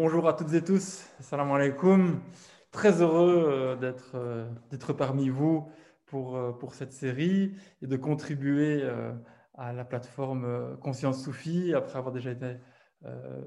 [0.00, 2.20] Bonjour à toutes et tous, salam alaikum.
[2.70, 5.68] Très heureux euh, euh, d'être parmi vous
[6.06, 8.88] pour, euh, pour cette série et de contribuer
[9.54, 12.58] à la plateforme Conscience Soufi après avoir déjà été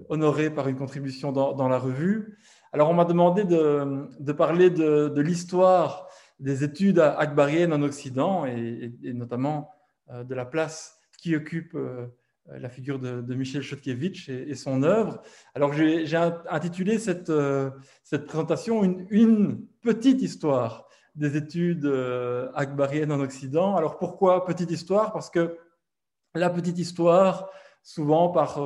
[0.10, 2.38] honoré par une contribution dans, dans la revue.
[2.74, 6.10] Alors, on m'a demandé de, de, parler de, de l'histoire
[6.42, 9.72] des études akbariennes en Occident et, et, notamment
[10.12, 11.78] de la place qui occupe
[12.60, 15.22] la figure de, Michel Chodkiewicz et, son œuvre.
[15.56, 16.16] Alors j'ai
[16.50, 17.70] intitulé cette, euh,
[18.04, 23.76] cette présentation une, petite histoire des études euh, akbariennes en Occident.
[23.76, 25.12] Alors pourquoi petite histoire?
[25.12, 25.58] Parce que
[26.36, 27.50] la petite histoire,
[27.84, 28.60] souvent par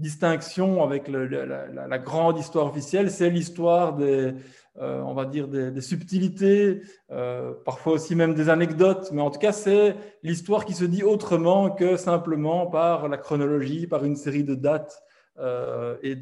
[0.00, 4.34] distinction avec la, grande histoire officielle, c'est l'histoire des,
[4.78, 9.40] euh, on va dire, des, subtilités, euh, parfois aussi même des anecdotes, mais en tout
[9.40, 14.44] cas, c'est l'histoire qui se dit autrement que simplement par la chronologie, par une série
[14.44, 15.02] de dates
[15.38, 16.16] euh, et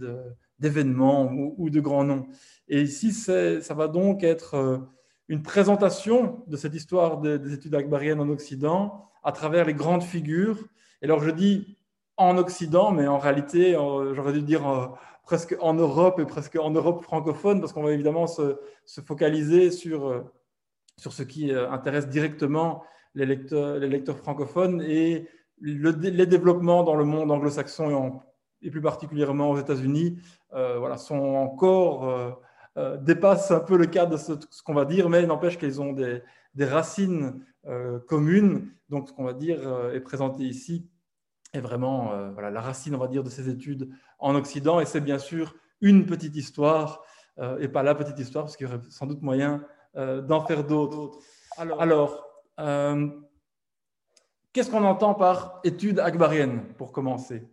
[0.58, 2.26] d'événements ou, de grands noms.
[2.68, 4.80] Et ici, ça va donc être
[5.28, 10.02] une présentation de cette histoire des, des études akbariennes en Occident à travers les grandes
[10.02, 10.58] figures.
[11.02, 11.76] Et alors, je dis
[12.16, 14.96] en Occident, mais en réalité, j'aurais dû dire
[15.28, 18.56] presque en Europe et presque en Europe francophone, parce qu'on va évidemment se,
[19.04, 20.22] focaliser sur, euh,
[20.96, 22.82] sur ce qui euh, intéresse directement
[23.14, 25.28] les lecteurs, francophones et
[25.60, 28.22] les développements dans le monde anglo-saxon
[28.62, 30.18] et, plus particulièrement aux États-Unis
[30.54, 32.40] euh, voilà, sont encore
[33.00, 36.22] dépassent un peu le cadre de ce, qu'on va dire, mais n'empêche qu'ils ont des,
[36.54, 37.44] des racines
[38.06, 38.70] communes.
[38.88, 39.58] Donc, ce qu'on va dire
[39.92, 40.88] est présenté ici
[41.52, 44.80] est vraiment euh, voilà, la racine, on va dire, de ces études en Occident.
[44.80, 47.02] Et c'est bien sûr une petite histoire,
[47.38, 49.64] euh, et pas la petite histoire, parce qu'il y aurait sans doute moyen
[49.96, 51.18] euh, d'en faire d'autres.
[51.56, 52.24] Alors,
[54.52, 57.48] qu'est-ce qu'on entend par études akbariennes, pour commencer?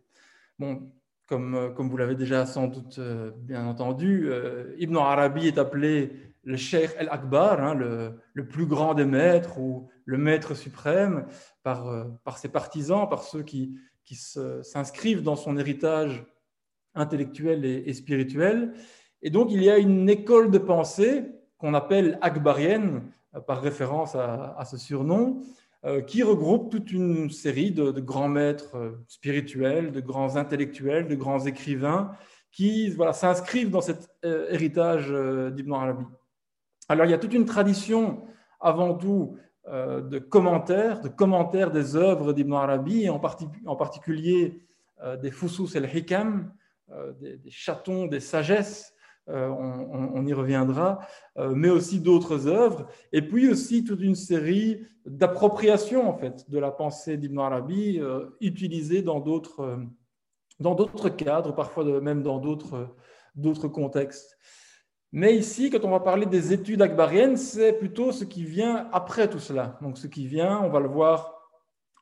[0.60, 0.92] Bon,
[1.28, 4.32] comme, comme vous l'avez déjà sans doute bien entendu,
[4.78, 10.18] Ibn Arabi est appelé le Cheikh el-Akbar, hein, le, plus grand des maîtres ou le
[10.18, 11.26] maître suprême,
[11.64, 12.06] par, euh,
[12.38, 13.76] ses partisans, par ceux qui,
[14.06, 16.24] qui s'inscrivent dans son héritage
[16.94, 18.74] intellectuel et, spirituel.
[19.22, 21.26] Et donc, il y a une école de pensée
[21.58, 25.42] qu'on appelle akbarienne, euh, par référence à, ce surnom,
[25.84, 31.44] euh, qui regroupe toute une série de, grands maîtres spirituels, de grands intellectuels, de grands
[31.46, 32.12] écrivains,
[32.52, 35.12] qui voilà, s'inscrivent dans cet héritage
[35.52, 36.06] d'Ibn Arabi.
[36.88, 38.26] Alors, il y a toute une tradition,
[38.60, 39.38] avant tout,
[39.68, 44.62] euh, de commentaires, de commentaires des œuvres d'Ibn Arabi, en, particulier
[45.04, 46.54] euh, des Fusus el-Hikam,
[46.92, 48.94] euh, des, chatons, des sagesses,
[49.28, 51.00] on, y reviendra,
[51.36, 56.70] mais aussi d'autres œuvres, et puis aussi toute une série d'appropriations en fait de la
[56.70, 58.00] pensée d'Ibn Arabi,
[58.40, 59.80] utilisées dans d'autres
[61.18, 64.38] cadres, parfois même dans d'autres contextes.
[65.16, 69.30] Mais ici, quand on va parler des études akbariennes, c'est plutôt ce qui vient après
[69.30, 69.80] tout cela.
[69.82, 71.50] Donc ce qui vient, on va le voir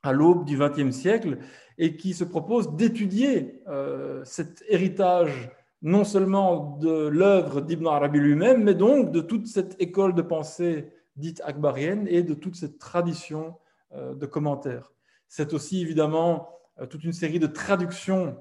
[0.01, 1.37] à l'aube du XXe siècle,
[1.77, 5.51] et qui se propose d'étudier euh, cet héritage
[5.83, 10.91] non seulement de l'œuvre d'Ibn Arabi lui-même, mais donc de toute cette école de pensée
[11.15, 13.53] dite akbarienne et de toute cette tradition
[13.93, 14.91] euh, de commentaires.
[15.27, 16.49] C'est aussi évidemment
[16.81, 18.37] euh, toute une série de traductions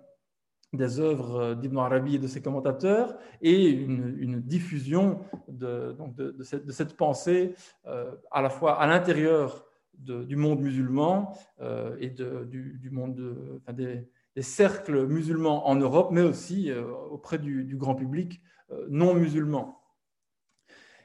[0.73, 6.97] des œuvres euh, d'Ibn Arabi et de ses commentateurs et une, diffusion de, de, cette,
[6.97, 7.55] pensée
[7.87, 14.09] euh, à la fois à l'intérieur du monde musulman euh, et du, monde des,
[14.41, 16.73] cercles musulmans en Europe, mais aussi
[17.11, 18.41] auprès du, grand public
[18.89, 19.79] non musulman.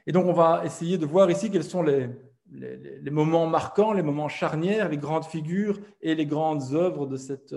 [0.06, 2.08] Et donc on va essayer de voir ici quels sont les,
[2.50, 7.54] les moments marquants, les moments charnières, les grandes figures et les grandes œuvres de cette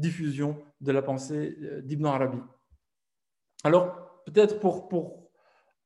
[0.00, 2.38] diffusion de la pensée euh, d'Ibn Arabi.
[3.64, 5.30] Alors, peut-être pour, pour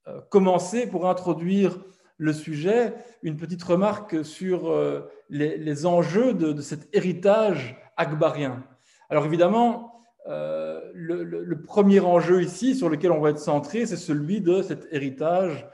[0.08, 1.78] euh, commencer, pour introduire
[2.16, 8.64] le sujet, une petite remarque sur euh, les, enjeux de, cet héritage akbarien.
[9.10, 9.90] Alors évidemment,
[10.26, 15.66] le, premier enjeu ici sur lequel on va être centré, c'est celui de cet héritage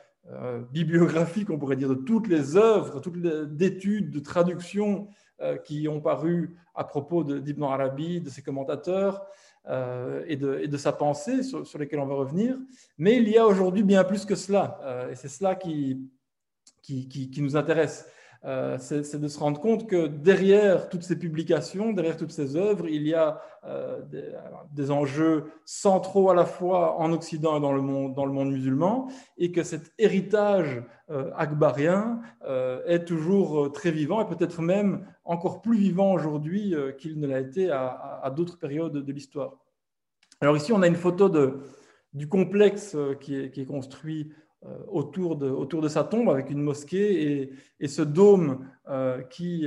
[0.72, 5.08] bibliographique, on pourrait dire, de toutes les œuvres, toutes les d'études, de traductions
[5.64, 9.26] qui ont paru à propos d'Ibn Arabi, de ses commentateurs
[9.68, 12.56] euh, et, de, de, sa pensée sur, sur, lesquels on va revenir.
[12.96, 16.00] Mais il y a aujourd'hui bien plus que cela, euh, et c'est cela qui,
[16.82, 18.10] qui, qui, nous intéresse.
[18.46, 22.88] Euh, c'est de se rendre compte que derrière toutes ces publications, derrière toutes ces œuvres,
[22.88, 24.00] il y a euh,
[24.72, 29.62] des, enjeux centraux à la fois en Occident et dans le monde, musulman, et que
[29.62, 32.20] cet héritage euh, akbarien
[32.86, 37.70] est toujours très vivant et peut-être même encore plus vivant aujourd'hui qu'il ne l'a été
[37.70, 39.58] à, d'autres périodes de l'histoire.
[40.40, 41.30] Alors ici, on a une photo
[42.14, 44.32] du complexe qui est construit
[44.88, 48.66] autour, de, autour de sa tombe avec une mosquée et, et ce dôme
[49.30, 49.66] qui,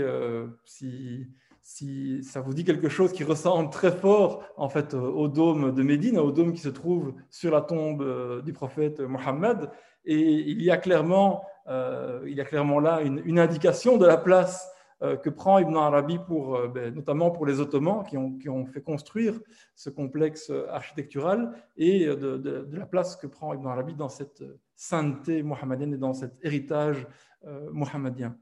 [0.66, 1.28] si,
[1.62, 5.82] si ça vous dit quelque chose qui ressemble très fort en fait au dôme de
[5.82, 9.70] Médine, au dôme qui se trouve sur la tombe du prophète Mohammed.
[10.06, 14.70] Et il y a clairement, il y a clairement là une, indication de la place
[14.70, 14.73] euh,
[15.22, 18.66] que prend Ibn Arabi, pour, euh, ben, notamment pour les Ottomans qui ont, qui ont,
[18.66, 19.40] fait construire
[19.76, 24.44] ce complexe architectural, et de, la place que prend Ibn Arabi dans cette
[24.76, 27.06] sainteté mohammedienne et dans cet héritage
[27.46, 28.38] euh, mohammedien.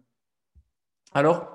[1.13, 1.51] Alors,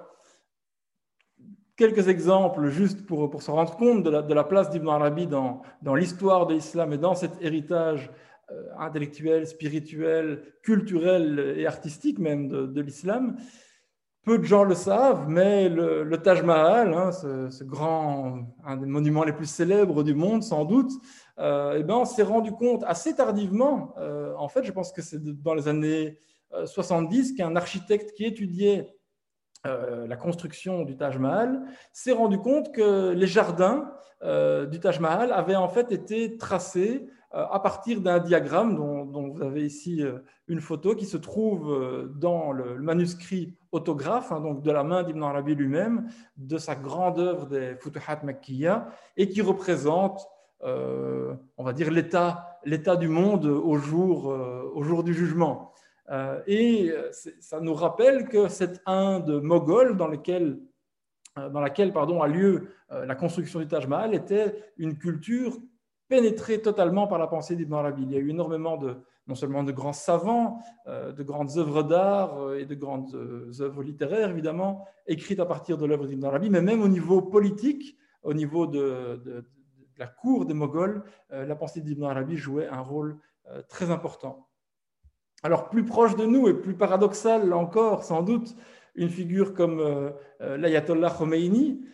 [1.76, 5.94] quelques exemples juste pour, pour se rendre compte de la, place d'Ibn Arabi dans, dans
[5.94, 8.11] l'histoire de l'islam et dans cet héritage
[8.79, 13.37] intellectuel, spirituel, culturel et artistique même de l'islam.
[14.26, 19.23] Peu de gens le savent, mais le, Taj Mahal, hein, ce, grand, un des monuments
[19.23, 20.90] les plus célèbres du monde sans doute,
[21.38, 25.00] euh, eh ben, on s'est rendu compte assez tardivement, euh, en fait je pense que
[25.00, 26.19] c'est dans les années
[26.64, 28.93] 70 euh, qu'un architecte qui étudiait
[29.64, 31.62] la construction du Taj Mahal
[31.93, 37.61] s'est rendu compte que les jardins du Taj Mahal avaient en fait été tracés à
[37.61, 40.03] partir d'un diagramme dont, vous avez ici
[40.49, 45.23] une photo qui se trouve dans le manuscrit autographe, hein, donc de la main d'Ibn
[45.23, 50.27] Arabi lui-même, de sa grande œuvre des Futuhat Makkiya, et qui représente,
[50.65, 55.73] euh, on va dire, l'état, du monde au jour, euh, au jour du jugement.
[56.11, 56.93] Euh, et
[57.41, 60.59] ça nous rappelle que cette Inde moghole dans, lequel,
[61.37, 65.59] dans laquelle pardon, a lieu la construction du Taj Mahal était une culture
[66.08, 68.03] pénétrée totalement par la pensée d'Ibn Arabi.
[68.03, 71.82] Il y a eu énormément de, non seulement de grands savants, euh, de grandes œuvres
[71.82, 76.25] d'art euh, et de grandes euh, œuvres littéraires, évidemment, écrites à partir de l'œuvre d'Ibn
[76.25, 79.44] Arabi, mais même au niveau politique, au niveau de,
[79.99, 83.19] la cour des Moghols, la pensée d'Ibn Arabi jouait un rôle
[83.69, 84.49] très important.
[85.43, 88.56] Alors, plus proche de nous et plus paradoxal encore, sans doute,
[88.94, 91.87] une figure comme l'ayatollah Khomeini,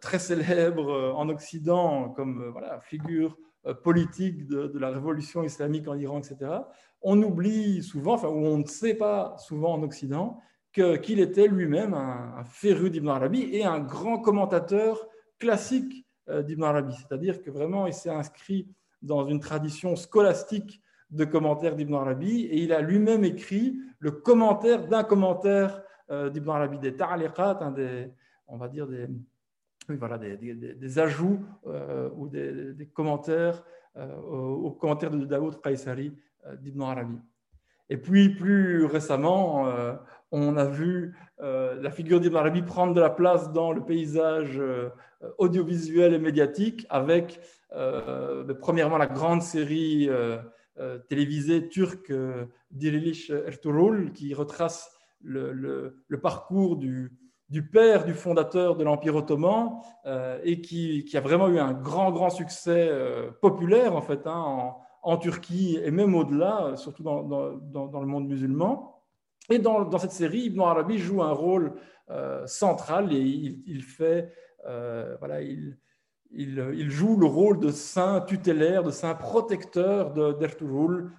[0.00, 3.38] très célèbre en Occident comme voilà, figure
[3.74, 6.50] politique de, la révolution islamique en Iran, etc.,
[7.02, 10.40] on oublie souvent, enfin, ou on ne sait pas souvent en Occident,
[10.72, 15.08] qu'il était lui-même un, féru d'Ibn Arabi et un grand commentateur
[15.38, 16.94] classique euh, d'Ibn Arabi.
[16.94, 18.68] C'est-à-dire que vraiment, il s'est inscrit
[19.02, 24.86] dans une tradition scolastique de commentaires d'Ibn Arabi et il a lui-même écrit le commentaire
[24.86, 28.10] d'un commentaire euh, d'Ibn Arabi, des ta'aliqat, des,
[28.46, 29.08] on va dire des,
[29.94, 33.62] voilà, des, ajouts euh, ou des, commentaires
[33.96, 36.12] euh, aux, commentaires de Daoud Qaisari
[36.46, 37.18] euh, d'Ibn Arabi.
[37.88, 39.72] Et puis, plus récemment,
[40.32, 44.60] on a vu la figure d'Ibn Arabi prendre de la place dans le paysage
[45.38, 47.38] audiovisuel et médiatique avec,
[48.60, 50.10] premièrement, la grande série
[51.08, 52.12] télévisée turque
[52.72, 54.90] Dirilish Ertuğrul qui retrace
[55.22, 55.52] le,
[56.08, 57.12] le parcours du,
[57.48, 62.10] du père du fondateur de l'Empire ottoman euh, et qui, a vraiment eu un grand,
[62.10, 68.06] grand succès euh, populaire en fait hein, en, Turquie et même au-delà, surtout dans, le
[68.06, 69.00] monde musulman.
[69.48, 71.74] Et dans, cette série, Ibn Arabi joue un rôle
[72.10, 74.32] euh, central et il, fait,
[74.64, 75.78] voilà, il,
[76.32, 81.12] il, joue le rôle de saint tutélaire, de saint protecteur d'Ertuğrul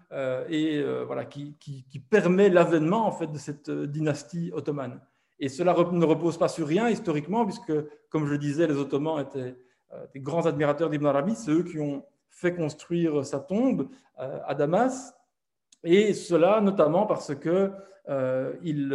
[0.49, 4.99] et voilà, qui, qui, qui permet l'avènement en fait de cette dynastie ottomane.
[5.39, 7.73] Et cela ne repose pas sur rien historiquement, puisque,
[8.09, 9.55] comme je le disais, les Ottomans étaient
[9.93, 11.35] euh, des grands admirateurs d'Ibn Arabi.
[11.35, 13.89] C'est eux qui ont fait construire sa tombe
[14.19, 15.15] euh, à Damas.
[15.83, 17.71] Et cela notamment parce que
[18.09, 18.93] euh, il,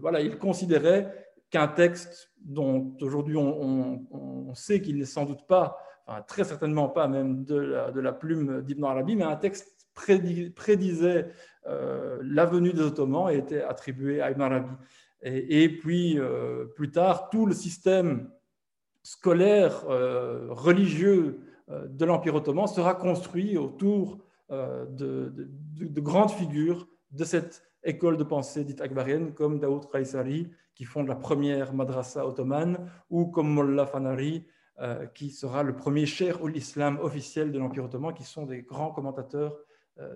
[0.00, 6.22] voilà, il considérait qu'un texte dont aujourd'hui on, sait qu'il n'est sans doute pas, enfin,
[6.22, 11.28] très certainement pas même de la, plume d'Ibn Arabi, mais un texte prédisait
[11.64, 14.74] la venue des Ottomans et était attribué à Ibn Arabi.
[15.22, 18.30] Et, puis, euh, plus tard, tout le système
[19.04, 24.18] scolaire, euh, religieux euh, de l'Empire ottoman sera construit autour
[24.50, 25.48] de,
[26.00, 31.14] grandes figures de cette école de pensée dite akbarienne, comme Daoud Qaisari, qui fonde la
[31.14, 34.44] première madrasa ottomane, ou comme Mollah Fanari,
[35.14, 38.90] qui sera le premier cher ou l'islam officiel de l'Empire ottoman, qui sont des grands
[38.90, 39.56] commentateurs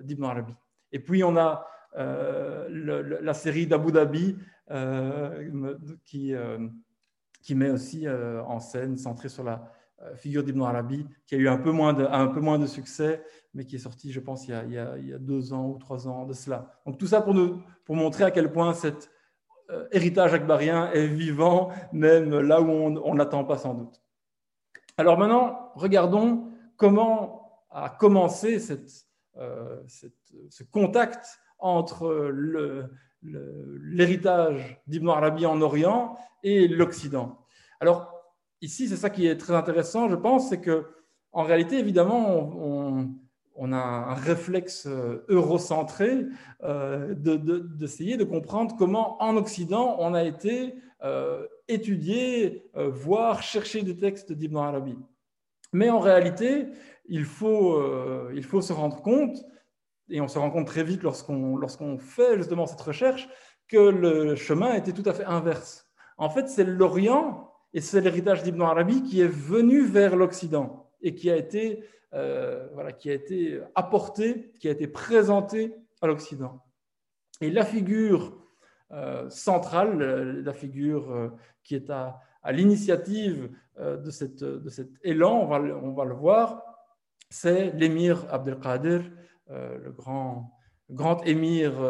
[0.03, 0.53] d'Ibn Arabi.
[0.93, 4.37] Et puis, on a la série d'Abu Dhabi,
[4.71, 6.69] euh, qui, euh,
[7.43, 9.73] qui met aussi euh, en scène, centré sur la
[10.17, 13.23] figure d'Ibn Arabi, qui a eu un peu, moins de, succès,
[13.55, 16.35] mais qui est sorti, je pense, il y, a, deux ans ou trois ans de
[16.35, 16.71] cela.
[16.85, 19.11] Donc tout ça pour, nous, pour montrer à quel point cet
[19.91, 24.03] héritage akbarien est vivant, même là où on ne l'attend pas sans doute.
[24.99, 28.59] Alors maintenant, regardons comment a commencé
[29.37, 32.33] euh, ce contact entre
[33.23, 37.39] l'héritage d'Ibn Arabi en Orient et l'Occident.
[37.81, 38.13] Alors,
[38.61, 40.87] ici, c'est ça qui est très intéressant, je pense, c'est que
[41.33, 42.51] en réalité, évidemment,
[43.59, 46.25] on, a un réflexe euh, eurocentré
[46.63, 53.99] euh, d'essayer de, comprendre comment en Occident on a été euh, étudier, voir, chercher des
[53.99, 54.97] textes d'Ibn Arabi.
[55.75, 56.69] Mais en réalité,
[57.07, 57.83] il faut,
[58.33, 59.45] il faut se rendre compte,
[60.09, 63.29] et on se rend compte très vite lorsqu'on lorsqu'on fait justement cette recherche,
[63.69, 65.89] que le chemin était tout à fait inverse.
[66.19, 71.15] En fait, c'est l'Orient et c'est l'héritage d'Ibn Arabi qui est venu vers l'Occident et
[71.15, 71.85] qui a été
[72.15, 76.63] euh, voilà, qui a été apporté, qui a été présenté à l'Occident.
[77.41, 78.39] Et la figure
[78.93, 81.29] euh, centrale, la figure euh,
[81.63, 82.21] qui est à,
[82.53, 86.63] l'initiative de, cette, de cet élan, on va, on va le voir,
[87.29, 89.01] c'est l'émir Abdelkader,
[89.51, 90.53] le grand,
[90.91, 91.81] grand émir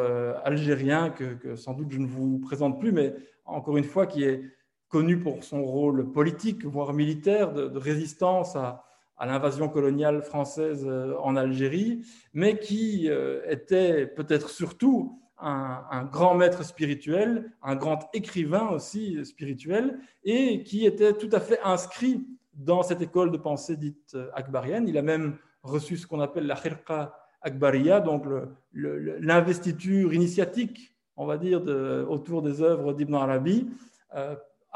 [0.44, 4.42] algérien que, sans doute je ne vous présente plus, mais encore une fois qui est
[4.88, 8.82] connu pour son rôle politique, voire militaire, de résistance à,
[9.20, 16.64] l'invasion coloniale française euh, en Algérie, mais qui euh, était peut-être surtout un, grand maître
[16.64, 23.00] spirituel, un grand écrivain aussi spirituel, et qui était tout à fait inscrit dans cette
[23.00, 24.86] école de pensée dite euh, akbarienne.
[24.86, 28.25] Il a même reçu ce qu'on appelle la khirqa akbariya, donc
[28.73, 31.62] l'investiture initiatique, on va dire,
[32.09, 33.69] autour des œuvres d'Ibn Arabi,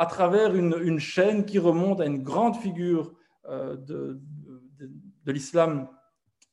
[0.01, 3.13] à travers une, chaîne qui remonte à une grande figure
[3.51, 4.19] euh, de,
[5.27, 5.89] l'islam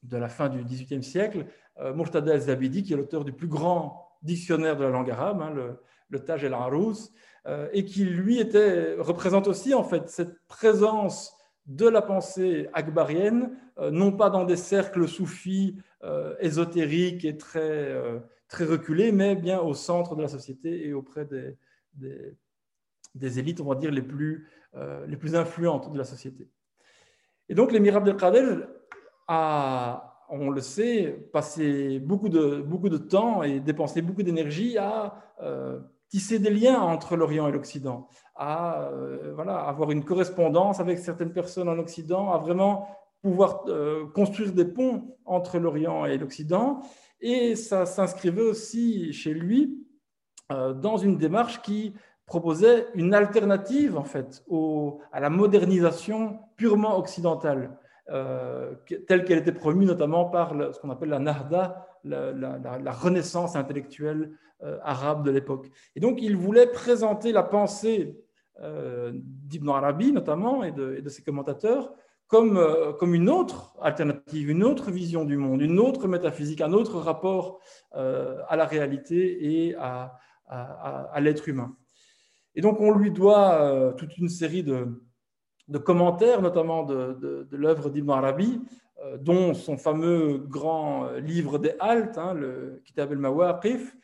[0.03, 1.45] de la fin du XVIIIe siècle,
[1.79, 5.51] euh, Murtada al-Zabidi, qui est l'auteur du plus grand dictionnaire de la langue arabe, hein,
[5.55, 7.13] le, le, Taj el-Arous,
[7.45, 11.36] euh, et qui, lui, était, représente aussi en fait cette présence
[11.67, 13.51] de la pensée akbarienne,
[13.91, 15.75] non pas dans des cercles soufis
[16.39, 17.93] ésotériques et très,
[18.47, 21.57] très reculés, mais bien au centre de la société et auprès des,
[23.15, 24.47] des, élites, on va dire, les plus,
[25.07, 26.47] les plus influentes de la société.
[27.49, 28.59] Et donc, l'émir Abdelkader
[29.27, 35.15] a, on le sait, passé beaucoup de, beaucoup de temps et dépensé beaucoup d'énergie à
[35.41, 40.99] euh, tisser des liens entre l'Orient et l'Occident, à euh, voilà, avoir une correspondance avec
[40.99, 42.87] certaines personnes en Occident, à vraiment
[43.21, 46.81] pouvoir euh, construire des ponts entre l'Orient et l'Occident.
[47.19, 49.83] Et ça s'inscrivait aussi chez lui
[50.49, 51.93] dans une démarche qui
[52.27, 54.43] proposait une alternative en fait
[55.11, 58.75] à la modernisation purement occidentale, euh,
[59.07, 64.31] telle qu'elle était promue notamment par ce qu'on appelle la Nahda, la, renaissance intellectuelle
[64.63, 65.69] euh, arabe de l'époque.
[65.95, 68.17] Et donc il voulait présenter la pensée
[68.61, 71.93] euh, d'Ibn Arabi notamment et de, ses commentateurs
[72.27, 72.61] comme,
[72.99, 77.61] comme une autre alternative, une autre vision du monde, une autre métaphysique, un autre rapport
[77.93, 80.17] à la réalité et à,
[80.49, 81.73] à l'être humain.
[82.57, 84.87] Et donc, on lui doit euh, toute une série de,
[85.77, 88.59] commentaires, notamment de, l'œuvre d'Ibn Arabi,
[89.03, 93.95] euh, dont son fameux grand euh, livre des Haltes, hein, le Kitab el-Mawaqif,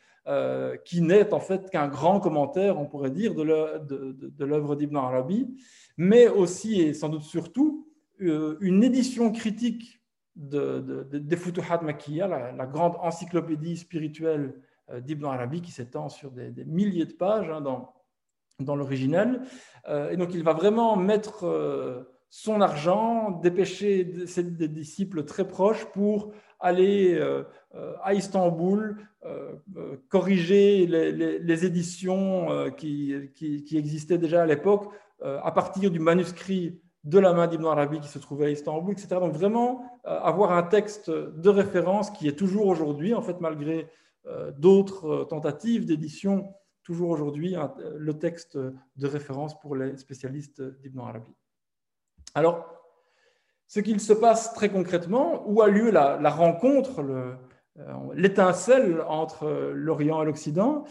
[0.84, 5.54] qui n'est en fait qu'un grand commentaire, on pourrait dire, de l'œuvre d'Ibn Arabi,
[5.98, 7.86] mais aussi et sans doute surtout
[8.18, 10.00] une édition critique
[10.34, 14.54] des Futuhat Makkiya, la, grande encyclopédie spirituelle
[15.00, 17.92] d'Ibn Arabi qui s'étend sur des, milliers de pages hein, dans,
[18.60, 19.42] dans l'original.
[19.88, 22.02] Euh, et donc, il va vraiment mettre euh,
[22.36, 27.44] son argent, dépêcher des disciples très proches pour aller euh,
[28.02, 28.96] à Istanbul,
[30.08, 37.32] corriger les, éditions qui, qui, existaient déjà à l'époque à partir du manuscrit de la
[37.32, 39.08] main d'Ibn Arabi qui se trouvait à Istanbul, etc.
[39.20, 43.88] Donc vraiment avoir un texte de référence qui est toujours aujourd'hui, en fait, malgré
[44.58, 47.54] d'autres tentatives d'édition toujours aujourd'hui
[47.96, 51.32] le texte de référence pour les spécialistes d'Ibn Arabi.
[52.34, 52.66] Alors,
[53.66, 57.34] ce qu'il se passe très concrètement, où a lieu la, rencontre, euh,
[58.14, 60.84] l'étincelle entre l'Orient et l'Occident,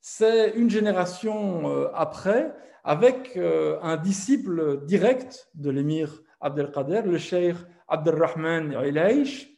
[0.00, 2.54] c'est une génération euh, après,
[2.84, 7.56] avec euh, un disciple direct de l'émir Abdelkader, le cheikh
[7.88, 9.50] Abdelrahman Ilaysh,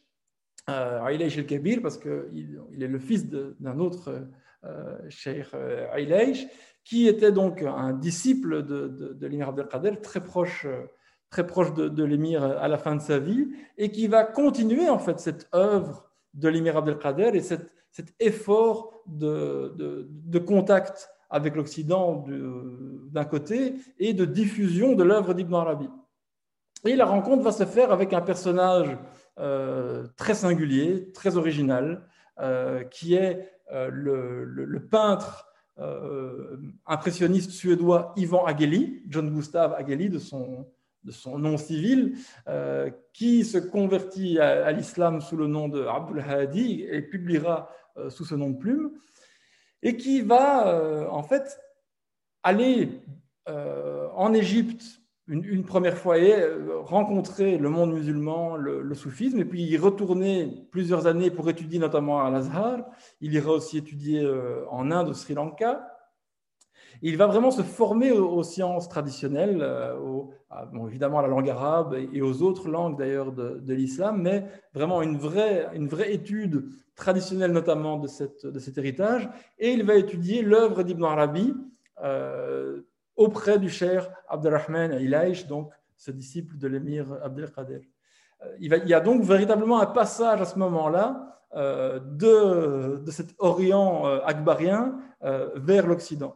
[0.67, 4.27] Ilaysh el-Kabir, parce qu'il il est le fils d'un autre
[4.65, 4.97] euh,
[5.95, 6.45] Aileish,
[6.83, 10.67] qui était donc un disciple de, de, l'émir Abdelkader, très proche,
[11.33, 13.47] très proche de, l'émir à la fin de sa vie,
[13.79, 19.73] et qui va continuer en fait cette œuvre de l'émir Abdelkader et cet effort de,
[19.75, 22.23] de, contact avec l'Occident
[23.11, 25.89] d'un côté et de diffusion de l'œuvre d'Ibn Arabi.
[26.85, 28.95] Et la rencontre va se faire avec un personnage
[30.15, 32.07] très singulier, très original,
[32.91, 35.47] qui est le, peintre
[36.85, 40.67] impressionniste suédois Ivan Ageli, John Gustav Ageli de son,
[41.03, 42.15] de son nom civil,
[43.13, 47.69] qui se convertit à, l'islam sous le nom de Abdul Hadi et publiera
[48.09, 48.91] sous ce nom de plume,
[49.81, 51.59] et qui va en fait
[52.43, 53.01] aller
[53.47, 59.63] en Égypte une, première fois et euh, rencontrer le monde musulman, le, soufisme, et puis
[59.63, 62.85] y retourner plusieurs années pour étudier notamment à l'Azhar.
[63.21, 65.92] Il ira aussi étudier euh, en Inde, au Sri Lanka.
[67.01, 69.95] Il va vraiment se former aux, sciences traditionnelles, euh,
[70.71, 75.01] bon, évidemment à la langue arabe et aux autres langues d'ailleurs de, l'islam, mais vraiment
[75.01, 79.29] une vraie, une vraie étude traditionnelle notamment de, cette, de cet héritage.
[79.59, 81.53] Et il va étudier l'œuvre d'Ibn Arabi
[83.15, 87.81] auprès du cher Abdelrahman Ilaïch, donc ce disciple de l'émir Abdelkader.
[88.43, 93.11] Euh, il, il y a donc véritablement un passage à ce moment-là euh, de, de,
[93.11, 94.99] cet Orient euh, akbarien
[95.55, 96.35] vers l'Occident.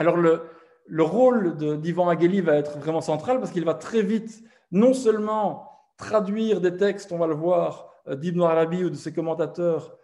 [0.00, 0.42] Alors le,
[0.86, 4.42] le rôle d'Ivan Agheli va être vraiment central parce qu'il va très vite
[4.72, 9.96] non seulement traduire des textes, on va le voir, d'Ibn Arabi ou de ses commentateurs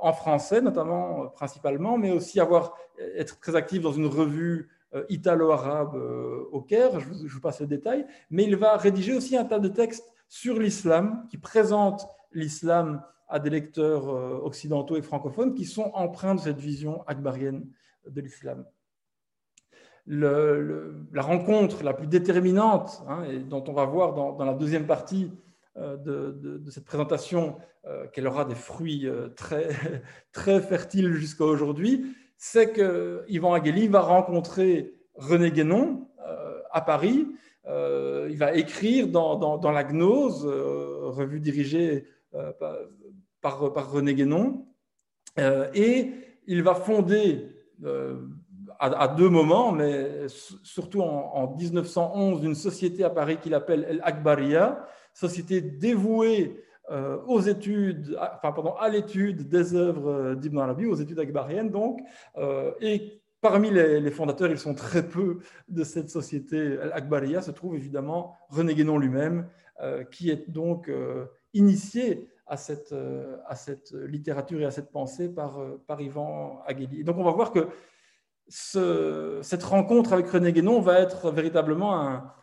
[0.00, 2.74] en français notamment, principalement, mais aussi avoir,
[3.16, 7.66] être très actif dans une revue euh, italo-arabe euh, au Caire, je vous, passe les
[7.66, 13.02] détails, mais il va rédiger aussi un tas de textes sur l'islam qui présentent l'islam
[13.28, 17.66] à des lecteurs euh, occidentaux et francophones qui sont empreints de cette vision akbarienne
[18.06, 18.64] de l'islam.
[20.06, 25.32] La rencontre la plus déterminante, hein, et dont on va voir dans, la deuxième partie
[25.76, 27.56] de, cette présentation
[28.12, 29.68] qu'elle aura des fruits très,
[30.32, 37.26] très fertiles jusqu'à aujourd'hui, c'est que Yvan Agueli va rencontrer René Guénon euh, à Paris.
[37.66, 42.06] Euh, il va écrire dans, la Gnose, euh, revue dirigée
[43.40, 44.66] par, René Guénon,
[45.74, 46.10] et
[46.46, 47.48] il va fonder
[48.78, 50.26] à, deux moments, mais
[50.62, 57.40] surtout en, 1911, une société à Paris qu'il appelle El Akbaria, société dévouée euh, aux
[57.40, 62.00] études, enfin, pardon, à l'étude des œuvres d'Ibn Arabi, aux études akbariennes donc,
[62.36, 67.76] euh, et parmi les, fondateurs, ils sont très peu de cette société Akbaria, se trouve
[67.76, 69.48] évidemment René Guénon lui-même,
[69.80, 70.90] euh, qui est donc
[71.54, 72.94] initié à cette,
[73.46, 77.02] à cette littérature et à cette pensée par, par Ivan Agheli.
[77.04, 77.68] donc on va voir que
[78.48, 81.98] ce, cette rencontre avec René Guénon va être véritablement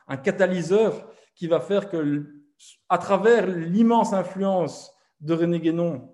[0.07, 2.27] un, catalyseur qui va faire que
[2.89, 6.13] à travers l'immense influence de René Guénon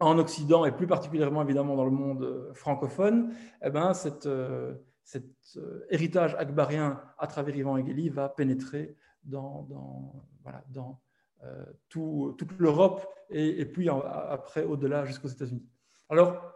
[0.00, 4.74] en Occident et plus particulièrement évidemment dans le monde euh, francophone, eh ben, cet euh,
[5.56, 9.68] euh, héritage akbarien à travers Ivan Egheli va pénétrer dans
[11.88, 15.66] toute l'Europe et, puis après au-delà jusqu'aux États-Unis.
[16.08, 16.55] Alors,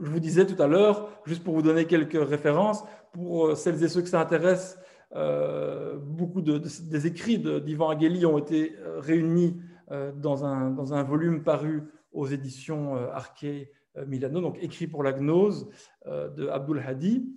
[0.00, 3.88] je vous disais tout à l'heure, juste pour vous donner quelques références, pour celles et
[3.88, 4.78] ceux que ça intéresse,
[5.16, 9.60] euh, beaucoup de, des écrits d'Ivan Agheli ont été euh, réunis
[9.92, 13.72] euh, dans un, dans, un, volume paru aux éditions Arché
[14.06, 15.68] Milano, donc écrit pour la gnose
[16.06, 17.28] de Abdul Hadi.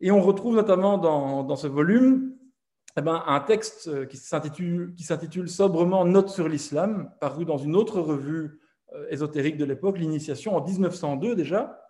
[0.00, 2.34] Et on retrouve notamment dans, dans ce volume
[2.96, 8.60] eh ben, un texte qui s'intitule sobrement Notes sur l'islam, paru dans une autre revue
[9.08, 11.83] ésotérique de l'époque, l'Initiation, en 1902 déjà.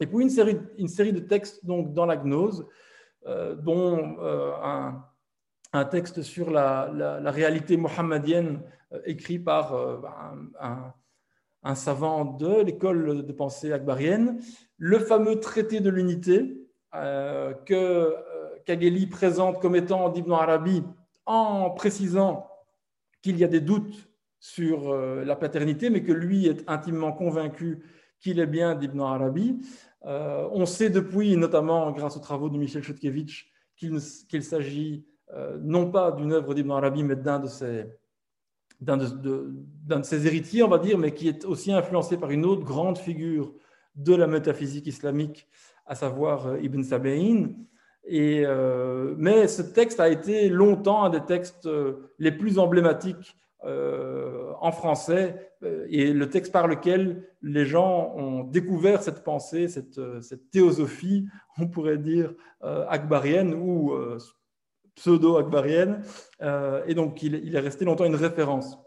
[0.00, 2.66] Et puis une série, de textes donc, dans la gnose
[3.26, 4.52] euh, dont euh,
[5.72, 8.60] un, texte sur la, réalité mohammedienne
[8.92, 9.74] euh, écrit par
[11.62, 14.40] un, savant de l'école de pensée akbarienne,
[14.76, 16.60] le fameux traité de l'unité
[16.92, 18.14] que
[18.66, 20.84] Kageli présente comme étant d'Ibn Arabi
[21.26, 22.48] en précisant
[23.22, 27.82] qu'il y a des doutes sur la paternité, mais que lui est intimement convaincu
[28.24, 29.60] qu'il est bien d'Ibn Arabi.
[30.06, 35.90] Euh, on sait depuis, notamment grâce aux travaux de Michel Chotkevich, qu'il s'agit euh, non
[35.90, 37.46] pas d'une œuvre d'Ibn Arabi, mais d'un de,
[40.02, 43.52] ses, héritiers, on va dire, mais qui est aussi influencé par une autre grande figure
[43.94, 45.46] de la métaphysique islamique,
[45.84, 47.50] à savoir euh, Ibn Sabain.
[48.06, 48.44] Et,
[49.16, 51.66] mais ce texte a été longtemps un des textes
[52.18, 53.34] les plus emblématiques
[53.66, 59.68] euh, en français euh, et le texte par lequel les gens ont découvert cette pensée,
[59.68, 63.92] cette, euh, théosophie, on pourrait dire, akbarienne ou
[64.94, 66.02] pseudo-akbarienne.
[66.86, 68.78] et donc, il, est resté longtemps une référence.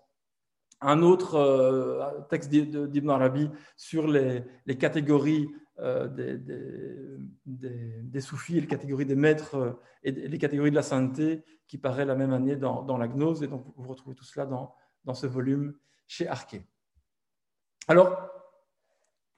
[0.82, 4.44] Un autre texte d'Ibn Arabi sur les,
[4.80, 5.48] catégories
[5.80, 6.40] des,
[7.46, 12.06] des, soufis et les catégories des maîtres et les catégories de la sainteté qui paraît
[12.06, 13.44] la même année dans, la gnose.
[13.44, 14.74] Et donc, vous retrouvez tout cela dans,
[15.06, 15.76] dans ce volume
[16.08, 16.64] chez Arquet.
[17.88, 18.18] Alors,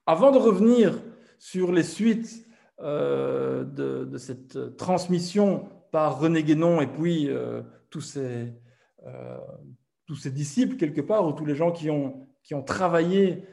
[0.05, 0.99] avant de revenir
[1.37, 2.45] sur les suites
[2.81, 8.53] euh, de, cette transmission par René Guénon et puis euh, tous, ces,
[9.05, 9.37] euh,
[10.07, 13.43] disciples, quelque part, ou tous les gens qui ont, travaillé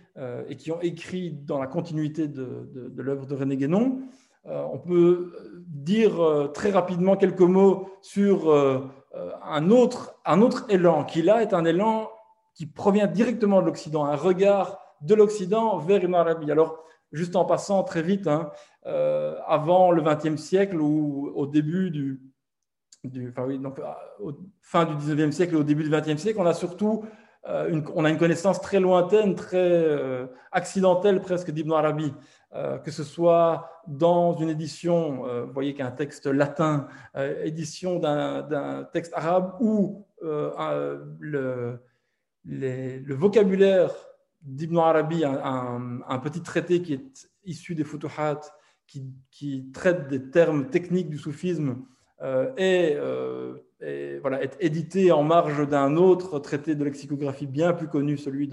[0.48, 4.00] et qui ont écrit dans la continuité de l'œuvre de René Guénon,
[4.48, 5.32] on peut
[5.66, 8.52] dire très rapidement quelques mots sur
[9.42, 12.10] un, autre, un autre élan qui, là, est un élan
[12.54, 16.50] qui provient directement de l'Occident, un regard de l'Occident vers Ibn Arabi.
[16.50, 16.82] Alors,
[17.12, 18.50] juste en passant très vite, hein,
[18.86, 22.20] euh, avant le XXe siècle ou au début du,
[23.28, 23.80] enfin oui, donc,
[24.60, 27.08] fin du XIXe siècle et au début du XXe siècle, on a surtout euh,
[27.68, 32.12] une, on a une connaissance très lointaine, très euh, accidentelle presque d'Ibn Arabi,
[32.84, 36.88] que ce soit dans une édition, vous voyez qu'un texte latin,
[37.44, 40.06] édition d'un texte arabe ou
[41.20, 41.78] le,
[43.14, 43.90] vocabulaire
[44.40, 48.40] d'Ibn Arabi, un, petit traité qui est issu des Futuhat,
[48.86, 51.84] qui, qui traite des termes techniques du soufisme,
[52.22, 57.88] euh, euh, et, voilà, est édité en marge d'un autre traité de lexicographie bien plus
[57.88, 58.48] connu, celui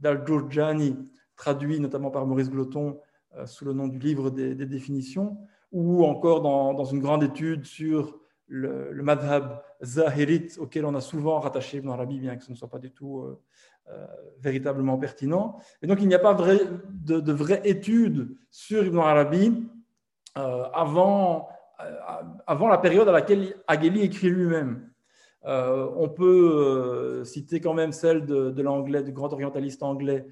[0.00, 0.96] d'Al-Jurjani,
[1.36, 3.00] traduit notamment par Maurice Gloton
[3.36, 5.38] euh, sous le nom du livre des, définitions,
[5.72, 11.40] ou encore dans, une grande étude sur le, le madhab zahirit, auquel on a souvent
[11.40, 13.24] rattaché Ibn Arabi, bien que ce ne soit pas du tout
[13.88, 14.06] euh,
[14.38, 15.58] véritablement pertinent.
[15.82, 19.68] Et donc, il n'y a pas de, de vraies études sur Ibn Arabi
[20.38, 21.61] euh, avant, euh,
[22.46, 24.90] avant la période à laquelle Agheli écrit lui-même.
[25.44, 30.26] on peut citer quand même celle de, l'anglais, du grand orientaliste anglais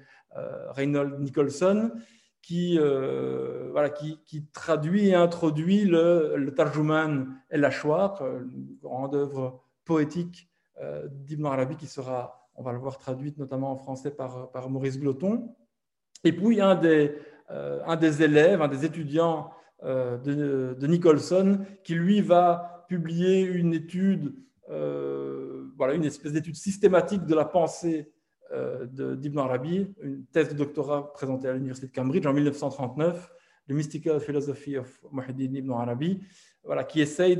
[0.69, 1.91] Reynold Nicholson,
[2.41, 10.49] qui, voilà, qui, traduit et introduit le, le Tarjuman El Ashwar, une grande œuvre poétique
[11.09, 14.99] d'Ibn Arabi qui sera on va le voir traduite notamment en français par, par Maurice
[14.99, 15.55] Gloton.
[16.23, 17.15] Et puis un des,
[17.49, 19.51] euh, un des élèves, un des étudiants
[19.83, 24.35] euh, de, Nicholson, qui lui va publier une étude,
[24.69, 28.11] euh, voilà, une espèce d'étude systématique de la pensée
[28.91, 33.31] d'Ibn Arabi, une thèse de doctorat présentée à l'Université de Cambridge en 1939,
[33.69, 36.21] The Mystical Philosophy of Muhyiddin Ibn Arabi,
[36.65, 37.39] voilà, qui essaye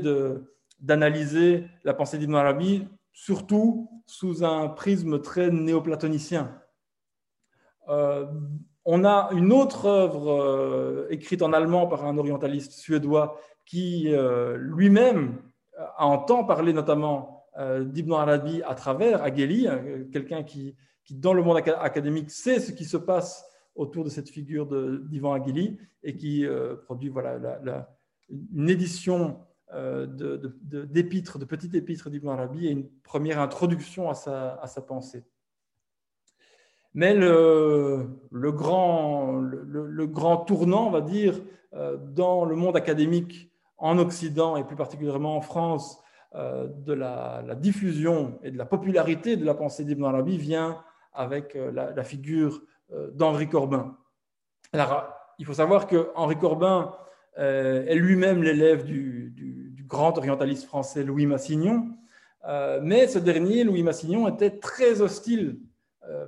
[0.80, 6.58] d'analyser la pensée d'Ibn Arabi surtout sous un prisme très néoplatonicien.
[7.88, 8.26] Euh,
[8.84, 14.56] on a une autre œuvre euh, écrite en allemand par un orientaliste suédois qui euh,
[14.58, 15.38] lui-même
[15.98, 17.46] entend parler notamment
[17.80, 19.66] d'Ibn Arabi à travers Agheli,
[20.10, 20.74] quelqu'un qui,
[21.10, 24.66] dans le monde académique, sait ce qui se passe autour de cette figure
[25.08, 26.46] d'Ivan Agheli et qui
[26.86, 27.38] produit voilà,
[28.30, 29.38] une édition
[29.74, 35.24] euh, d'épîtres, de, petites épîtres d'Ibn Arabi et une première introduction à sa pensée.
[36.94, 38.06] Mais le,
[38.52, 39.40] grand,
[40.46, 41.40] tournant, on va dire,
[41.74, 45.98] euh, dans le monde académique en Occident et plus particulièrement en France,
[46.34, 51.54] euh, de la, diffusion et de la popularité de la pensée d'Ibn Arabi vient avec
[51.54, 52.62] la, figure
[53.12, 53.96] d'Henri Corbin.
[54.72, 56.94] Alors, il faut savoir que Henri Corbin
[57.36, 59.34] est lui-même l'élève du,
[59.92, 61.90] grand orientaliste français Louis Massignon.
[62.48, 65.70] Euh, mais ce dernier, Louis Massignon, était très hostile euh,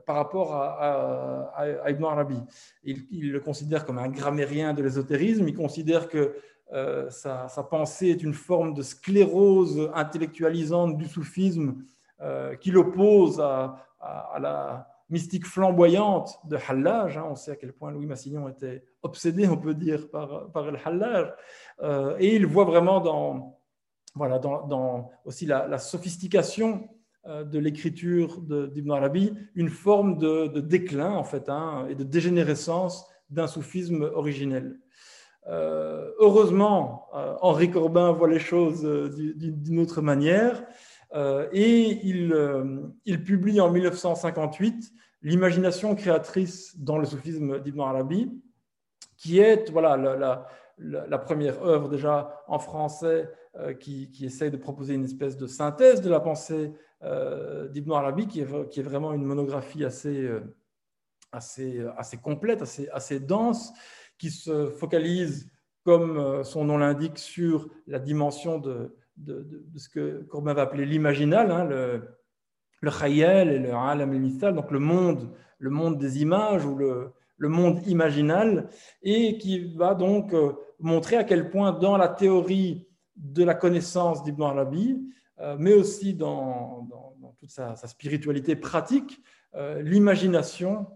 [0.06, 2.40] par rapport à, Ibn Arabi.
[2.84, 6.36] Il, le considère comme un grammairien de l'ésotérisme, il considère que
[6.72, 11.82] euh, sa, pensée est une forme de sclérose intellectualisante du soufisme
[12.60, 13.84] qui l'oppose à,
[14.40, 17.18] la mystique flamboyante de Hallaj.
[17.18, 17.26] Hein.
[17.28, 21.34] On sait à quel point Louis Massignon était obsédé, on peut dire, par, le Hallaj.
[22.18, 23.58] et il voit vraiment dans,
[24.14, 26.93] voilà, dans, aussi la, sophistication euh,
[27.26, 33.46] de l'écriture d'Ibn Arabi, une forme de, déclin en fait hein, et de dégénérescence d'un
[33.46, 34.78] soufisme originel.
[35.46, 38.82] Euh, heureusement, euh, Henri Corbin voit les choses
[39.14, 40.64] d'une autre manière
[41.52, 48.30] et il, publie en 1958 L'imagination créatrice dans le soufisme d'Ibn Arabi,
[49.16, 50.46] qui est voilà, la,
[50.78, 53.43] la première œuvre déjà en français euh,
[53.78, 56.72] qui, qui, essaye de proposer une espèce de synthèse de la pensée
[57.04, 60.40] euh, d'Ibn Arabi, qui est, vraiment une monographie assez, euh,
[61.32, 63.72] assez, assez complète, assez, assez dense,
[64.16, 65.50] qui se focalise,
[65.84, 68.96] comme son nom l'indique, sur la dimension de,
[69.76, 72.08] ce que Corbin va appeler l'imaginal, hein, le,
[72.80, 74.10] le khayal et le alam
[74.42, 78.70] al donc le monde, le monde des images ou le, le monde imaginal,
[79.02, 80.34] et qui va donc
[80.78, 85.00] montrer à quel point dans la théorie de la connaissance d'Ibn Arabi,
[85.40, 86.88] euh, mais aussi dans,
[87.38, 89.20] toute sa, spiritualité pratique,
[89.82, 90.88] l'imagination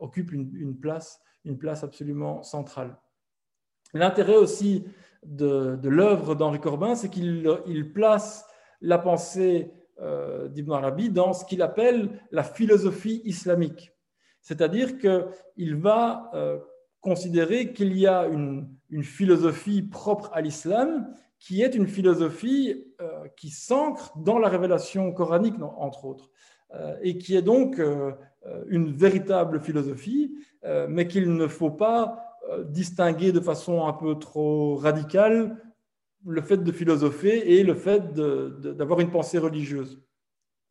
[0.00, 2.98] occupe une, place, une place absolument centrale.
[3.94, 4.84] L'intérêt aussi
[5.24, 8.46] de, l'œuvre d'Henri Corbin, c'est qu'il place
[8.82, 9.72] la pensée
[10.50, 13.90] d'Ibn Arabi dans ce qu'il appelle la philosophie islamique.
[14.42, 16.30] C'est-à-dire qu'il va
[17.00, 18.68] considérer qu'il y a une,
[19.02, 25.60] philosophie propre à l'islam qui est une philosophie euh, qui s'ancre dans la révélation coranique,
[25.60, 26.30] entre autres,
[26.74, 28.12] euh, et qui est donc euh,
[28.68, 30.34] une véritable philosophie,
[30.88, 32.22] mais qu'il ne faut pas
[32.68, 35.56] distinguer de façon un peu trop radicale
[36.24, 40.00] le fait de philosopher et le fait d'avoir une pensée religieuse.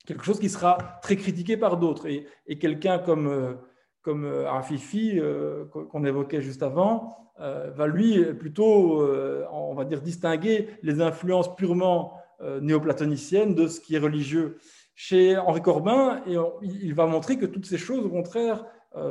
[0.06, 2.08] Quelque chose qui sera très critiqué par d'autres.
[2.08, 3.58] Et, et quelqu'un comme
[4.06, 9.04] comme euh, Afifi, euh, qu'on évoquait juste avant, euh, va lui plutôt,
[9.52, 12.14] on va dire, distinguer les influences purement
[12.62, 14.58] néoplatoniciennes de ce qui est religieux.
[14.94, 18.66] Chez Henri Corbin, et il va montrer que toutes ces choses, au contraire,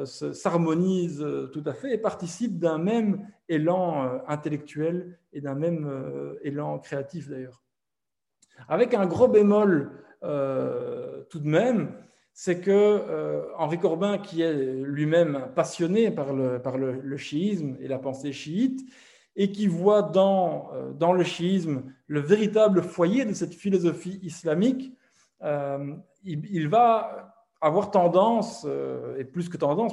[0.07, 7.29] s'harmonisent tout à fait et participent d'un même élan intellectuel et d'un même élan créatif
[7.29, 7.63] d'ailleurs.
[8.69, 9.91] Avec un gros bémol
[10.23, 11.93] tout de même,
[12.37, 18.33] c'est que euh, Henri Corbin, qui est lui-même passionné par, le, chiisme et la pensée
[18.33, 18.85] chiite,
[19.37, 24.93] et qui voit dans, euh, le chiisme le véritable foyer de cette philosophie islamique,
[25.43, 25.95] euh,
[26.25, 28.67] il, va avoir tendance,
[29.17, 29.93] et plus que tendance,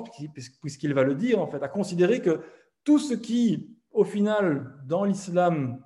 [0.62, 2.39] puisqu'il va le dire en fait, à considérer que
[2.84, 5.80] tout ce qui, au final, dans l'islam,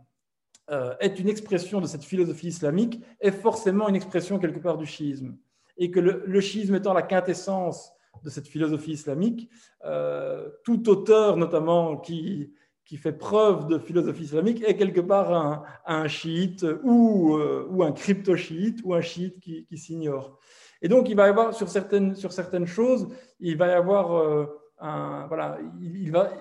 [1.00, 5.36] est une expression de cette philosophie islamique, est forcément une expression quelque part du chiisme
[5.78, 7.92] et que le, schisme étant la quintessence
[8.24, 9.50] de cette philosophie islamique,
[9.84, 12.54] euh, tout auteur notamment qui,
[12.86, 17.84] qui fait preuve de philosophie islamique est quelque part un, un chiite ou, euh, ou
[17.84, 20.40] un crypto-chiite ou un chiite qui, qui s'ignore.
[20.82, 23.08] Et donc, il va y avoir sur certaines, sur certaines choses,
[23.40, 24.46] il va y avoir, euh,
[24.80, 26.32] un, voilà, il, va,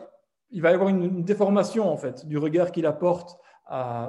[0.50, 3.38] il va avoir une, déformation en fait du regard qu'il apporte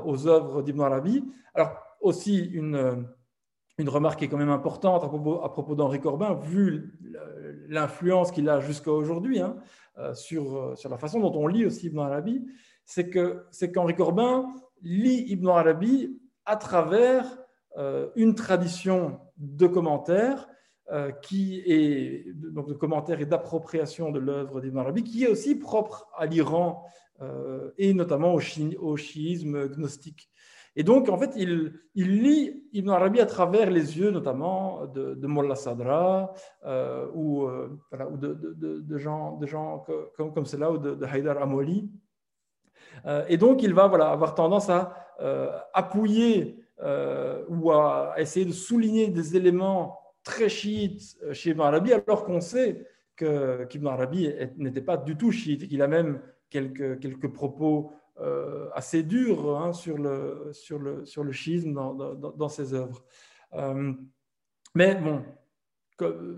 [0.05, 1.23] aux œuvres d'Ibn Arabi.
[1.53, 3.07] Alors, aussi une
[3.77, 5.09] une remarque qui est quand même importante à
[5.49, 6.97] propos, d'Henri Corbin, vu
[7.67, 9.57] l'influence qu'il a jusqu'à aujourd'hui hein,
[9.97, 12.45] euh, sur, euh, sur la façon dont on lit aussi Ibn Arabi,
[12.85, 17.25] c'est qu'Henri Corbin lit Ibn Arabi à travers
[17.77, 20.47] euh, une tradition de commentaires
[21.23, 26.07] qui est donc de commentaires et d'appropriation de l'œuvre d'Ibn Arabi, qui est aussi propre
[26.15, 26.85] à l'Iran
[27.79, 30.29] et notamment au chiisme gnostique.
[30.75, 35.55] Et donc, en fait, il, lit Ibn Arabi à travers les yeux, notamment de, de
[35.55, 36.33] Sadra
[36.65, 37.69] euh, ou, euh,
[38.11, 39.39] ou de, gens,
[40.17, 41.89] comme, cela ou de, Haïdar Amoli.
[43.05, 44.93] Euh, et donc, il va voilà, avoir tendance à
[45.73, 46.59] appuyer
[47.47, 52.85] ou à essayer de souligner des éléments très chiites chez Ibn Arabi, alors qu'on sait
[53.15, 59.57] qu'Ibn Arabi n'était pas du tout chiite, qu'il a même quelques propos euh, assez dur
[59.57, 63.03] hein, sur, le, sur, le, sur le schisme dans, dans, ses œuvres.
[63.53, 63.93] Euh,
[64.73, 65.21] mais bon,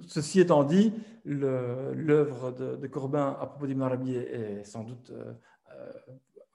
[0.07, 5.33] ceci étant dit, l'œuvre de, Corbin à propos d'Ibn Arabi est, sans doute euh,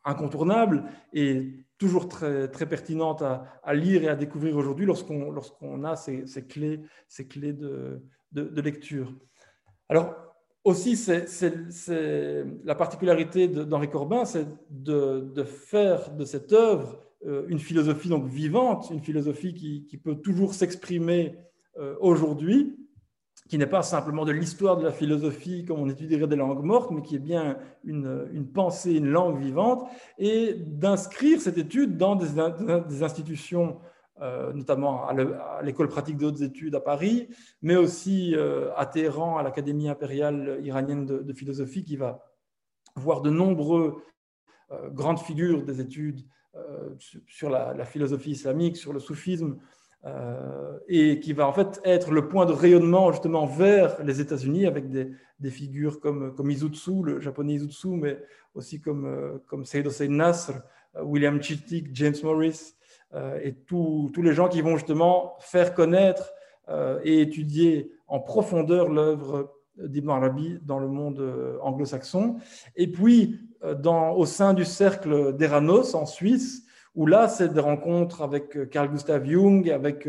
[0.05, 5.85] incontournable et toujours très, très pertinente à, à lire et à découvrir aujourd'hui lorsqu'on lorsqu'on
[5.85, 9.15] a ces, ces, clés, ces clés de, de, de lecture.
[9.89, 10.32] Alors,
[10.65, 18.09] aussi, c'est la particularité d'Henri Corbin, c'est de, faire de cette œuvre euh, une philosophie
[18.09, 21.37] donc vivante, une philosophie qui, peut toujours s'exprimer
[21.79, 22.77] euh, aujourd'hui,
[23.49, 26.91] qui n'est pas simplement de l'histoire de la philosophie comme on étudierait des langues mortes,
[26.91, 29.85] mais qui est bien une, pensée, une langue vivante,
[30.19, 33.79] et d'inscrire cette étude dans des, institutions
[34.55, 37.29] notamment à l'école pratique d'autres études à Paris,
[37.61, 42.25] mais aussi euh, à Téhéran, à l'Académie impériale iranienne de, philosophie, qui va
[42.95, 43.95] voir de nombreuses
[44.71, 46.21] euh, grandes figures des études
[47.27, 49.57] sur la, philosophie islamique, sur le soufisme,
[50.87, 54.91] et qui va en fait être le point de rayonnement justement vers les États-Unis avec
[54.91, 58.23] des, figures comme, comme Izutsu, le japonais Izutsu, mais
[58.55, 60.61] aussi comme, comme Hossein Nasr,
[61.01, 62.75] William Chittick, James Morris,
[63.15, 66.33] euh, et tous les gens qui vont justement faire connaître
[66.69, 72.37] euh, et étudier en profondeur l'œuvre d'Ibn Arabi dans le monde euh, anglo-saxon.
[72.77, 73.41] Et puis,
[73.81, 76.65] dans, au sein du cercle d'Eranos en Suisse,
[76.97, 80.09] où là, c'est des rencontres avec Carl Gustav Jung, avec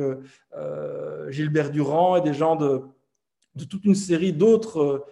[1.29, 2.81] Gilbert Durand et des gens de,
[3.55, 5.05] de toute une série d'autres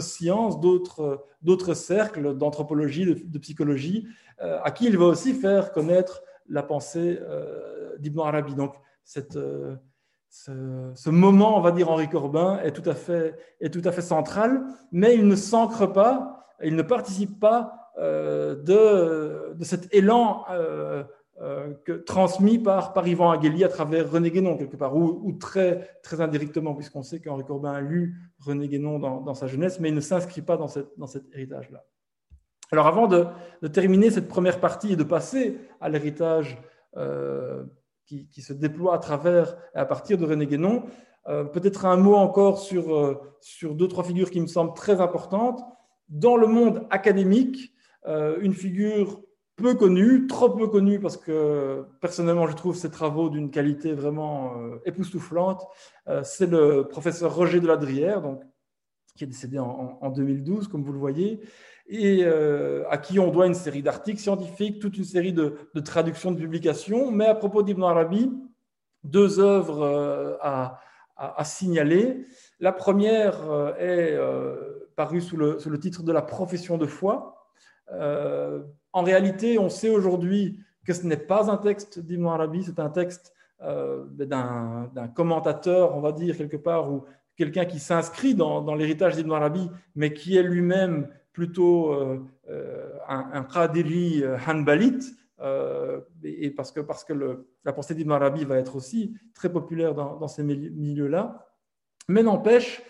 [0.00, 4.06] sciences, d'autres cercles d'anthropologie, de, de, psychologie,
[4.38, 8.54] à qui il va aussi faire connaître la pensée euh, d'Ibn Arabi.
[8.54, 8.74] Donc,
[9.36, 9.76] euh,
[10.28, 15.36] ce, moment, on va dire, Henri Corbin est tout à fait, central, mais il ne
[15.36, 20.44] s'ancre pas, il ne participe pas euh, de, cet élan
[21.84, 27.02] que, transmis par, par Yvan à travers René Guénon, quelque part, ou, très, indirectement, puisqu'on
[27.02, 30.56] sait qu'Henri Corbin a lu René Guénon dans, sa jeunesse, mais il ne s'inscrit pas
[30.56, 31.84] dans cet héritage-là.
[32.72, 33.26] Alors avant de,
[33.72, 36.58] terminer cette première partie et de passer à l'héritage
[38.06, 40.84] qui, qui, se déploie à travers et à partir de René Guénon,
[41.26, 45.60] peut-être un mot encore sur, sur deux, trois figures qui me semblent très importantes.
[46.08, 47.72] Dans le monde académique,
[48.06, 49.20] une figure
[49.56, 54.58] peu connu, trop peu connu parce que personnellement je trouve ses travaux d'une qualité vraiment
[54.58, 55.66] euh, époustouflante.
[56.08, 58.42] Euh, c'est le professeur Roger de Ladrière, donc,
[59.16, 61.40] qui est décédé en, 2012, comme vous le voyez,
[61.88, 66.32] et euh, à qui on doit une série d'articles scientifiques, toute une série de, traductions,
[66.32, 67.10] de publications.
[67.10, 68.32] Mais à propos d'Ibn Arabi,
[69.04, 70.80] deux œuvres à,
[71.16, 72.24] à, signaler.
[72.58, 73.38] La première
[73.78, 74.18] est
[74.96, 77.36] parue sous le, sous le, titre de La profession de foi
[78.96, 82.88] en réalité, on sait aujourd'hui que ce n'est pas un texte d'Ibn Arabi, c'est un
[82.88, 87.04] texte euh, d'un commentateur, on va dire, quelque part, ou
[87.36, 93.28] quelqu'un qui s'inscrit dans, l'héritage d'Ibn Arabi, mais qui est lui-même plutôt euh, euh, un,
[93.34, 95.04] un Qadiri Hanbalite,
[96.24, 100.28] et parce que, parce que la pensée d'Ibn Arabi va être aussi très populaire dans,
[100.28, 101.46] ces milieux-là.
[102.08, 102.82] Mais n'empêche,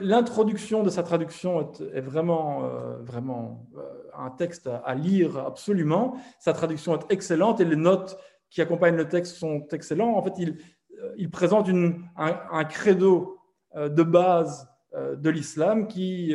[0.00, 3.82] L'introduction de sa traduction est, vraiment, euh, vraiment euh,
[4.16, 6.16] un texte à, lire absolument.
[6.38, 8.16] Sa traduction est excellente et les notes
[8.48, 10.16] qui accompagnent le texte sont excellentes.
[10.16, 10.56] En fait, il,
[11.02, 13.38] euh, il présente une, un, credo
[13.74, 16.34] de base de l'islam qui,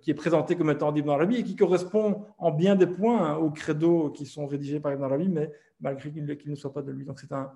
[0.00, 3.50] qui est présenté comme étant d'Ibn Arabi et qui correspond en bien des points aux
[3.50, 7.04] credos qui sont rédigés par Ibn Arabi, mais malgré qu'il ne soit pas de lui.
[7.04, 7.52] Donc c'est un,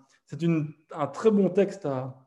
[0.93, 2.23] un très bon texte à,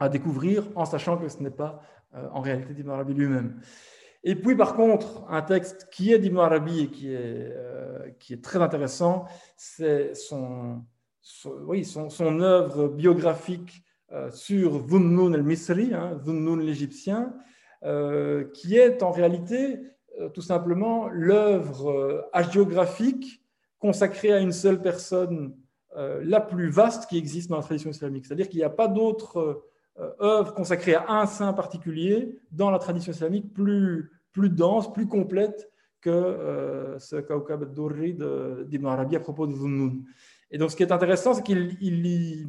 [0.00, 1.80] à découvrir en sachant que ce n'est pas
[2.14, 3.60] euh, en réalité d'Ibn Arabi lui-même.
[4.24, 8.32] Et puis par contre, un texte qui est d'Ibn Arabi et qui est, euh, qui
[8.32, 10.82] est très intéressant, c'est son,
[11.66, 13.89] oui, son, son, œuvre biographique euh,
[14.30, 16.20] sur Dhunnun el-Misri, hein,
[16.58, 17.34] l'Égyptien,
[18.54, 19.80] qui est en réalité
[20.34, 23.42] tout simplement l'œuvre hagiographique
[23.78, 25.54] consacrée à une seule personne
[25.96, 28.26] la plus vaste qui existe dans la tradition islamique.
[28.26, 29.62] C'est-à-dire qu'il n'y a pas d'autre
[30.00, 35.70] euh, œuvre consacrée à un saint particulier dans la tradition islamique plus, dense, plus complète
[36.00, 38.16] que euh, ce Kawkab al-Durri
[38.66, 39.98] d'Ibn Arabi à propos de Zunnun.
[40.50, 42.46] Et donc, ce qui est intéressant, c'est qu'il il y,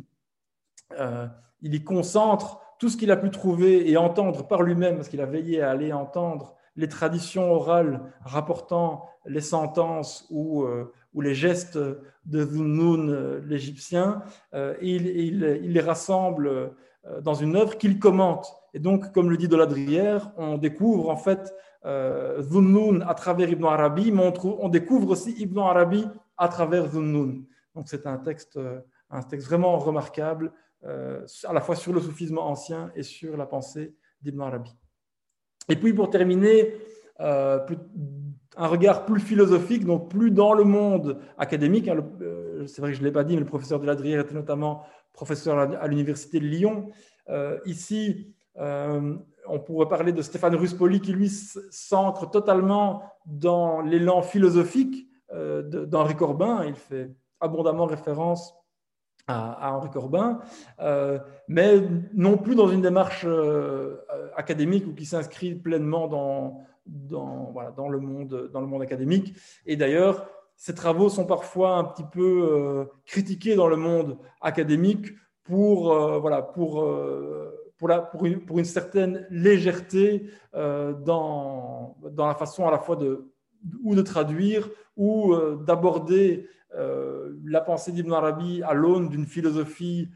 [0.97, 1.28] euh,
[1.62, 5.21] il y concentre tout ce qu'il a pu trouver et entendre par lui-même, parce qu'il
[5.21, 10.65] a veillé à aller entendre les traditions orales rapportant les sentences ou,
[11.13, 16.74] ou les gestes de Zunnun, l'Égyptien, et il, les rassemble
[17.08, 18.56] euh, dans une œuvre qu'il commente.
[18.76, 23.65] Et donc, comme le dit Deladrière, on découvre en fait euh, Zunnun à travers Ibn
[23.65, 27.41] Arabi, mais on, découvre aussi Ibn Arabi à travers Zunnun.
[27.76, 30.52] Donc, c'est un texte, euh, un texte vraiment remarquable,
[30.83, 34.71] à la fois sur le soufisme ancien et sur la pensée d'Ibn Arabi.
[35.69, 36.73] Et puis, pour terminer,
[38.57, 41.87] un regard plus philosophique, donc plus dans le monde académique.
[41.87, 42.03] Hein,
[42.67, 44.83] c'est vrai que je ne l'ai pas dit, mais le professeur de Ladrière était notamment
[45.13, 46.89] professeur à l'université de Lyon.
[47.29, 49.15] Euh, ici, euh,
[49.47, 56.15] on pourrait parler de Stéphane Ruspoli qui, lui, s'ancre totalement dans l'élan philosophique euh, d'Henri
[56.15, 56.65] Corbin.
[56.65, 58.53] Il fait abondamment référence
[59.27, 60.39] à, Henri Corbin,
[61.47, 61.81] mais
[62.13, 63.25] non plus dans une démarche
[64.36, 69.36] académique ou qui s'inscrit pleinement dans, dans, voilà, dans, le monde, dans le monde académique.
[69.65, 75.07] Et d'ailleurs, ces travaux sont parfois un petit peu euh, critiqués dans le monde académique
[75.43, 82.27] pour, euh, voilà, pour, euh, pour, la, pour, une, pour, une, certaine légèreté dans, dans,
[82.27, 83.31] la façon à la fois de,
[83.84, 90.09] ou de traduire ou d'aborder la pensée d'Ibn Arabi à l'aune d'une philosophie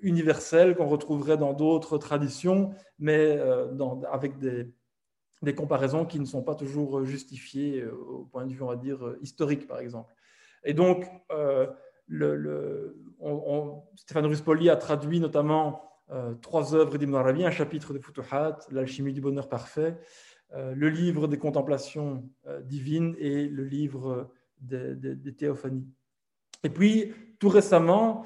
[0.00, 3.38] universelle qu'on retrouverait dans d'autres traditions, mais
[3.72, 4.72] dans, avec des,
[5.52, 8.76] comparaisons qui ne sont pas toujours euh, justifiées euh, au point de vue, on va
[8.76, 10.14] dire, euh, historique, par exemple.
[10.62, 11.04] Et donc,
[13.96, 15.82] Stéphane Ruspoli a traduit notamment
[16.40, 19.98] trois œuvres d'Ibn Arabi, un chapitre de Futuhat, L'alchimie du bonheur parfait,
[20.54, 22.22] le livre des contemplations
[22.62, 24.30] divines et le livre
[24.62, 25.86] des, théophanies.
[26.64, 28.24] Et puis, tout récemment,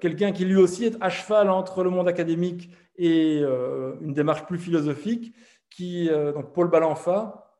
[0.00, 4.58] quelqu'un qui lui aussi est à cheval entre le monde académique et une démarche plus
[4.58, 5.34] philosophique,
[5.74, 7.50] qui, euh, donc Paul Balanfa,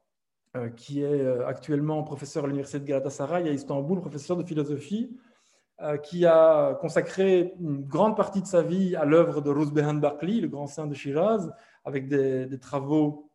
[0.57, 5.17] euh, qui est euh, actuellement professeur à l'université de Galatasaray à Istanbul, professeur de philosophie,
[6.05, 10.47] qui a consacré une grande partie de sa vie à l'œuvre de Ruzbehan Barkli, le
[10.47, 11.51] grand saint de Shiraz,
[11.85, 13.29] avec des, travaux,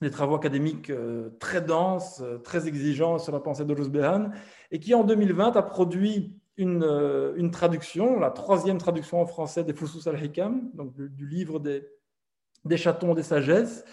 [0.00, 0.90] des travaux académiques
[1.38, 4.30] très denses, très exigeants sur la pensée de Ruzbehan,
[4.70, 6.84] et qui en 2020 a produit une,
[7.36, 13.14] une, traduction, la troisième traduction en français des Fusus al-Hikam, donc du, livre des, chatons
[13.14, 13.84] des sagesses,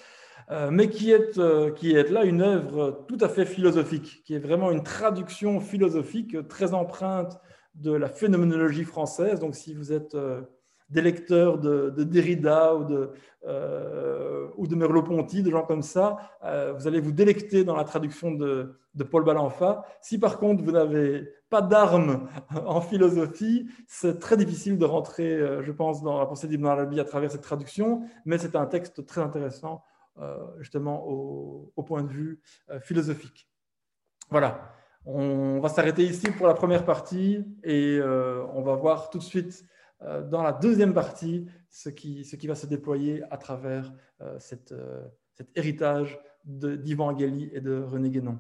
[0.50, 1.74] euh, mais qui est, euh,
[2.10, 7.40] là une œuvre tout à fait philosophique, qui est vraiment une traduction philosophique très empreinte
[7.76, 9.40] de la phénoménologie française.
[9.40, 10.42] Donc si vous êtes euh,
[10.90, 13.12] des lecteurs de, Derrida ou de,
[14.58, 16.18] ou de Merleau-Ponty, de gens comme ça,
[16.78, 19.84] vous allez vous délecter dans la traduction de, de Paul Balanfa.
[20.02, 22.30] Si par contre vous n'avez pas d'armes
[22.66, 27.06] en philosophie, c'est très difficile de rentrer, je pense, dans la pensée d'Ibn Arabi à
[27.06, 29.84] travers cette traduction, mais c'est un texte très intéressant
[30.20, 33.48] euh, justement au, point de vue euh, philosophique.
[34.32, 34.74] Voilà,
[35.06, 39.24] on va s'arrêter ici pour la première partie et euh, on va voir tout de
[39.24, 39.64] suite
[40.02, 43.94] dans la deuxième partie ce qui, va se déployer à travers
[44.38, 44.74] cette,
[45.34, 48.38] cet héritage d'Ivan Gheli et de René Guénon.